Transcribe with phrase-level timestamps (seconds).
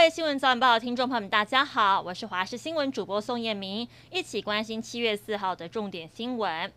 [0.00, 6.72] 各位新闻早晚报的听众朋友们，大家好，我是华视新闻主播宋燕明，一起关心七月四号的重点新闻。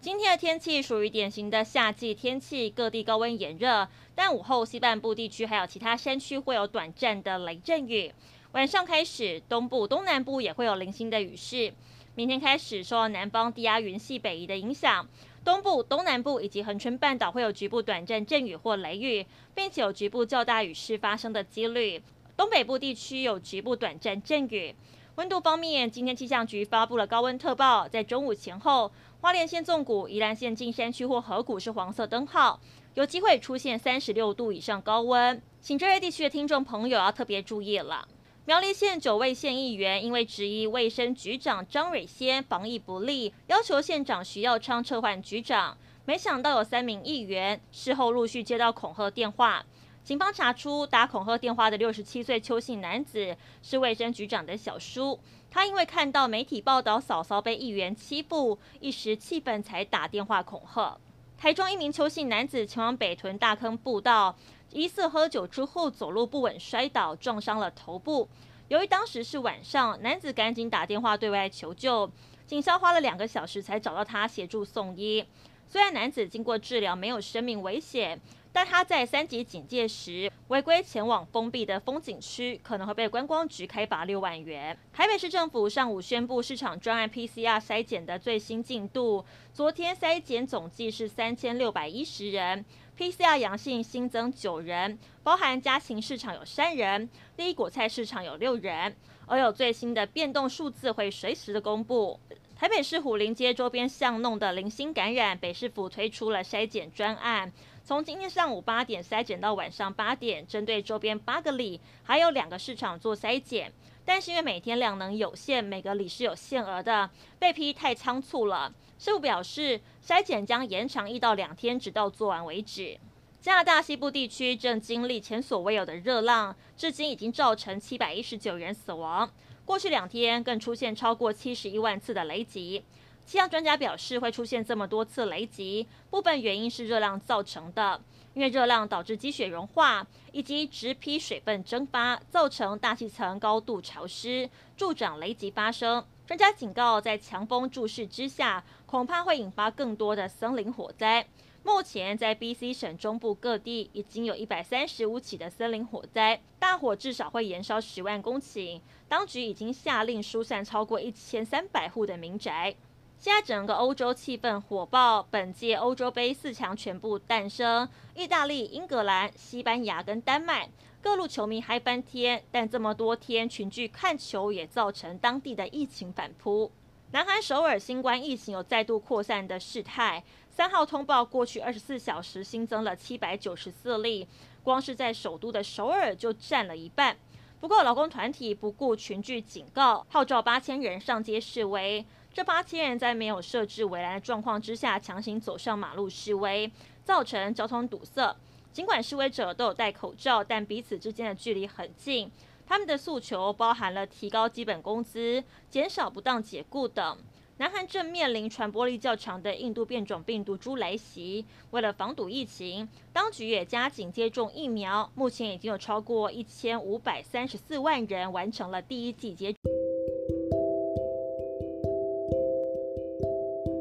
[0.00, 8.10] 今天的天气属于典型的夏季天气，各地高温炎热，但午后西半部地区还有其他山区会有短暂的雷阵雨。
[8.52, 11.74] 晚上开始，东部、东南部也会有零星的雨势。
[12.14, 15.06] 明天开始，受到南方低压云系北移的影响，
[15.44, 22.02] 东部、东南部以及恒春半岛会有局部短暂阵雨或雷雨，并且有局部较大雨势发生的几率。
[22.36, 24.74] 东北部地区有局部短暂阵雨。
[25.16, 28.90] 温度方面，今天气象局发布了高温特报，在中午前后，
[29.20, 32.58] 花莲县纵谷、宜兰县近山区或河谷是黄色灯号，
[32.94, 38.08] 有机会出现三十六度以上高温，请这些地区的听众朋友要特别注意了。
[38.46, 45.76] 苗栗县九位县议员因为质疑卫生局长张蕊仙防疫不力，要求县长徐耀昌撤换局长，
[46.06, 49.64] 没想到有三名议员事后陆续接到恐吓电话。
[50.04, 60.98] 警方查出打恐吓电话的六十七岁邱姓男子是卫生局长的小叔，他因为看到媒体报道嫂嫂被议员欺负，一时气愤才打电话恐吓。
[61.38, 64.36] 台中一名邱姓男子前往北屯大坑步道，
[64.72, 68.28] 疑似喝酒之后走路不稳摔倒，撞伤了头部。
[68.66, 72.10] 由于当时是晚上，男子赶紧打电话对外求救，
[72.44, 75.24] 警消花了两个小时才找到他协助送医。
[75.68, 78.20] 虽然男子经过治疗没有生命危险。
[78.52, 84.76] 但他在三级警戒时违规前往封闭的风景区，可能会被观光局开罚六万元。
[84.92, 92.62] 台北市政府上午宣布市场专案 PCR 筛检的最新进度，昨天筛检总计是三千六百一十人
[92.98, 98.94] ，PCR 阳性新增九人，包含家禽市场有三人，第一果菜市场有六人，
[99.26, 102.20] 而有最新的变动数字会随时的公布。
[102.62, 107.52] 台北市虎林街周边巷弄的零星感染，北市府推出了筛检专案。
[107.82, 113.72] 从今天上午八点筛检到晚上八点，针对周边八个里还有两个市场做筛检，
[114.04, 118.72] 但是因为每天量能有限，每个里是有限额的，被批太仓促了。
[118.96, 122.96] 市府表示，筛检将延长一到两天，直到做完为止。
[123.40, 129.28] 加拿大西部地区正经历前所未有的热浪，至今已经造成七百一十九人死亡，
[129.64, 132.84] 过去两天更出现超过七十一万次的雷击。
[133.24, 138.00] 气象专家表示，会出现这么多次雷击，部分原因是热浪造成的。
[138.34, 146.04] 因为热浪导致积雪融化，以及植被水分蒸发，造成大气层高度潮湿，助长雷击发生。
[146.26, 151.26] 专家警告，在强风注视之下，恐怕会引发更多的森林火灾。
[151.64, 158.80] 目前，在 BC 省中部各地已经有一百三十五起的森林火灾，大火至少会延烧十万公顷。
[159.08, 162.74] 当局已经下令疏散超过一千三百户的民宅。
[163.16, 170.68] 现在整个欧洲气氛火爆，本届欧洲杯四强全部诞生，意大利、英格兰、西班牙跟丹麦
[171.00, 172.42] 各路球迷嗨翻天。
[172.50, 176.72] 但这么多天群聚看球，也造成当地的疫情反扑。
[177.12, 184.26] 南韩首尔新冠疫情有再度扩散的事态，三号通报过去二十四小时新增了七百九十四例，
[184.62, 187.14] 光是在首都的首尔就占了一半。
[187.60, 192.02] 不过劳工团体不顾群聚警告，号召八千人上街示威。
[192.32, 196.72] 这八千人在没有设置围栏的状况之下，强行走上马路示威，
[197.04, 198.34] 造成交通堵塞。
[198.72, 202.32] 尽管示威者都有戴口罩，但彼此之间的距离很近。
[202.72, 207.18] 他们的诉求包含了提高基本工资、减少不当解雇等。
[207.58, 215.12] 南韩正面临传播力较强的印度变种病毒株来袭，为了防堵疫情，当局也加紧接种疫苗。
[215.14, 219.52] 目前已经有超过一千五百三十四万人完成了第一剂接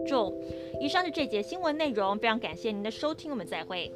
[0.05, 0.37] 种。
[0.81, 3.89] 以上是这节新闻内容，非常感谢您的收听，我们再会。